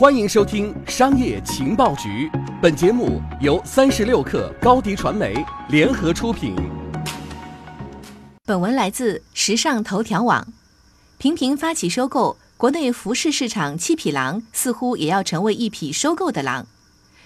[0.00, 2.30] 欢迎收听《商业情报局》，
[2.62, 6.54] 本节目由三十六克高低传媒联合出品。
[8.44, 10.46] 本文来自时尚头条网。
[11.18, 16.64] 频频发起收购，国内服饰市场七匹狼似乎也要成为一匹收购的狼。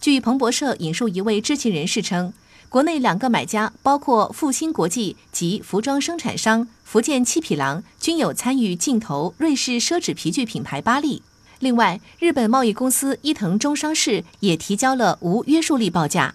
[0.00, 2.32] 据彭博社引述一位知情人士称，
[2.68, 11.22] 国内两个买家，包括复兴国际及服装生产商福建七匹狼，均有参与竞投瑞士奢侈皮具品牌巴利。
[11.58, 16.34] 另外，日本贸易公司伊藤忠商事也提交了无约束力报价。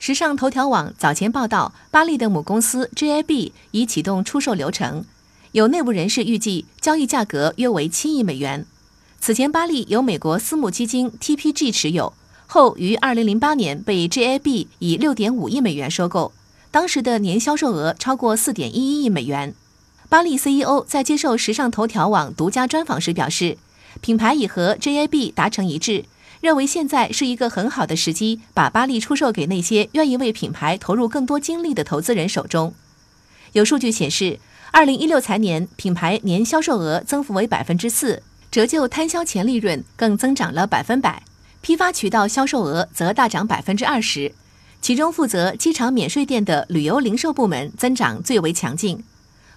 [0.00, 5.04] 时尚头条网早前报道，巴利的母公司 JAB 已启动出售流程，
[5.52, 8.66] 有内部人士预计交易价格约为七亿美元。
[9.20, 12.12] 此前，巴利由美国私募基金 TPG 持有，
[12.48, 16.32] 后于二零零八年被 JAB 以六点五亿美元收购，
[16.72, 19.54] 当时的年销售额超过四点一一亿美元。
[20.08, 23.56] 巴利 CEO 在接受时尚头条网独家专访时表示。
[24.00, 26.04] 品牌已和 JAB 达成一致，
[26.40, 32.74] 认为现在是一个很好的时机，把巴利出售给那些愿意为品牌投入更多精力的投资人手中。
[33.52, 34.38] 有数据显示，
[34.70, 41.24] 二零一六财年品牌年销售额增幅为百分之四，折旧摊销前利润更增长了百分百，
[41.60, 44.32] 批发渠道销售额则大涨百分之二十，
[44.80, 49.02] 其中负责机场免税店的旅游零售部门增长最为强劲。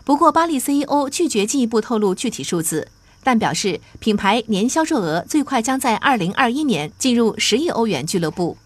[0.03, 2.89] 不过，巴利 CEO 拒绝进一步透露具体数字。
[3.23, 8.57] 但表示，品牌年销售额最快将在二零二一年进入十亿欧元俱乐部。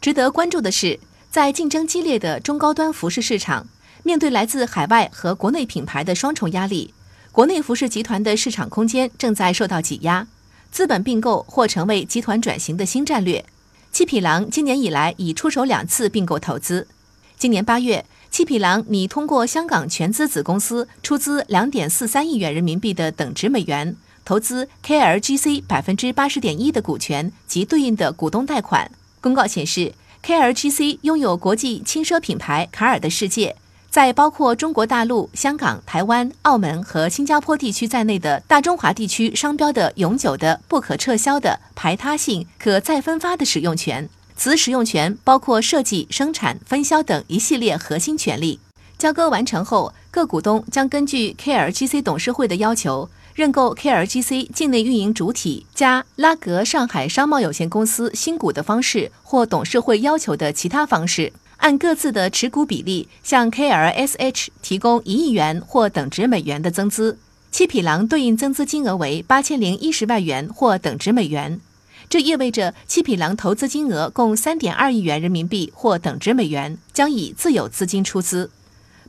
[0.00, 0.98] 值得关注的是，
[1.30, 3.68] 在竞争激烈的中高端服饰市场，
[4.02, 6.92] 面对来自海外和国内品牌的双重压力，
[7.30, 10.26] 国内服饰集团的市场空间正在受到挤压。
[10.72, 13.44] 资本并购或成为集团转型的新战略。
[13.92, 16.88] 七匹狼今年以来已出手两次并购投资。
[17.38, 18.04] 今年八月。
[18.30, 28.88] 七匹狼拟通过香港全资子公司出资两点四三亿元人民币的等值美元投资 KLGC 百分之八十点一的股权及对应的股东贷款。
[29.20, 29.92] 公告显示
[30.24, 33.56] ，KLGC 拥有国际轻奢品牌卡尔的世界，
[33.90, 44.08] 在包括中国大陆、香港、台湾、澳门和新加坡地区在内的大中华地区商标的永久的、不可撤销的、排他性、可再分发的使用权。
[44.42, 48.58] 此使用权包括设计、生产、分销等一系列核心权利。
[48.96, 67.18] 交割完成后，各股东将根据 KLGC 董事会的要求，认购 KLGC 境内运营主体加拉格上海商贸有限公司新股的方式，或董事会要求的其他方式，按各自的持股比例向 KLSH 提供一亿元或等值美元的增资。
[67.50, 71.60] 七匹狼对应增资金额为八千零一十万元或等值美元。
[72.10, 78.50] 这意味着七匹狼投资金额共三点二亿元人民币或等值美元，将以自有资金出资。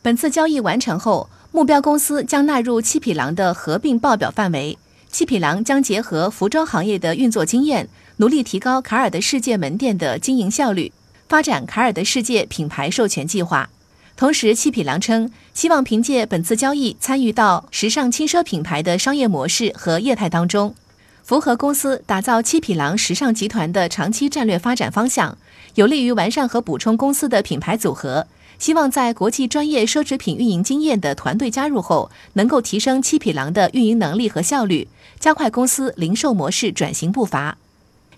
[0.04, 4.78] 本次交易完成后，目标公司将纳入七匹狼的合并报表范围。
[5.10, 10.94] 七匹狼将结合服装行业的运作经验，努力提高卡尔的世界门店的经营效率，
[11.28, 13.68] 发展卡尔的世界品牌授权计划。
[14.16, 20.76] 同时，七匹狼称希望凭借本次交易参与到时尚轻奢品牌的商业模式和业态当中。
[21.24, 25.38] 符合公司打造七匹狼时尚集团的长期战略发展方向，
[25.76, 28.28] 有利于完善和补充公司的品牌组合。
[28.60, 34.88] 希望在国际专业奢侈品运营经验的团队加入后，能够提升七匹狼的运营能力和效率，
[35.20, 37.58] 加快公司零售模式转型步伐。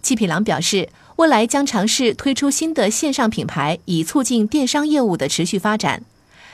[0.01, 6.03] 七匹狼表示，未来将尝试推出新的线上品牌，以促进电商业务的持续发展。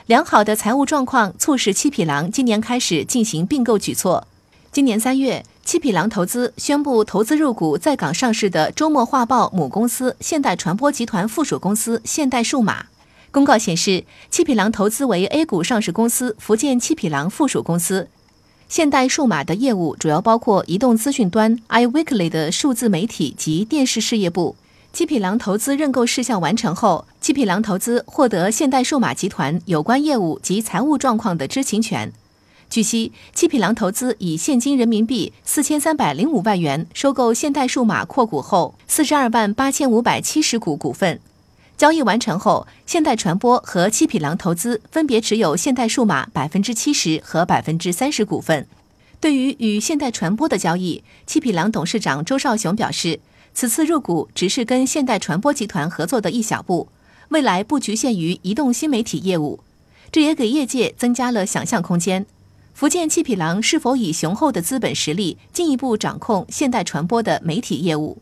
[0.06, 4.28] 良好的财务状况促使七匹狼今年开始进行并购举措。
[4.70, 5.44] 今年三月。
[5.70, 12.86] 七匹狼投资宣布投资入股在港上市的周末画报母公司现代传播集团附属公司现代数码。
[13.30, 18.08] 公告显示，七匹狼投资为 A 股上市公司福建七匹狼附属公司。
[18.68, 24.56] 现代数码的业务主要包括移动资讯端 iWeekly 的数字媒体及电视事业部。
[24.92, 32.12] 七匹狼投资认购事项完成后，七匹狼投资获得现代数码集团有关业务及财务状况的知情权。
[32.70, 41.18] 据悉，七匹狼投资以现金人民币四千三百零五万元收购现代数码扩股后四十二万八千五百七十股股份。
[41.76, 48.64] 交易完成后，现代传播和七匹狼投资分别持有现代数码百分之七十和百分之三十股份。
[49.18, 53.18] 对于与现代传播的交易，七匹狼董事长周少雄表示，
[53.52, 56.86] 此次入股只是跟现代传播集团合作的一小步，
[57.30, 59.58] 未来不局限于移动新媒体业务，
[60.12, 62.24] 这也给业界增加了想象空间。
[62.74, 68.18] 福建七匹狼是否以雄厚的资本实力进一步掌控现代传播的媒体业务？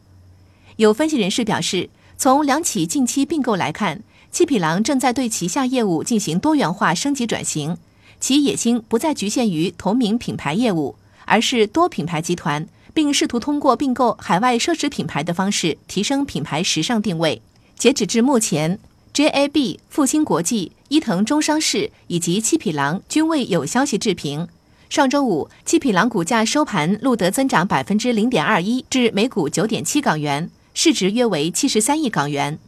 [0.76, 4.02] 有分析人士表示，从两起近期并购来看，
[4.32, 7.76] 七匹狼正在对旗下业务进行多元化升级转型，
[8.18, 17.40] 其野心不再局限于同名品牌业务，而是多品牌集团，并试图通过并购海外奢侈品牌的方式提升品牌时尚定位。
[17.76, 18.78] 截止至目前
[19.14, 24.48] ，JAB、复星国际、伊藤忠商事以及七匹狼均未有消息置评。
[24.88, 32.58] 上周五，七匹狼股价收盘录得增长百分之零点二一，至每股九点七港元，市值约为七十三亿港元。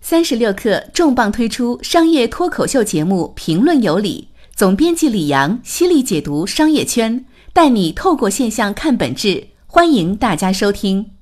[0.00, 9.48] 三十六氪重磅推出商业脱口秀节目《评论有理》，总编辑李阳犀利解读商业圈，带你透过现象看本质。
[9.66, 11.17] 欢迎大家收听。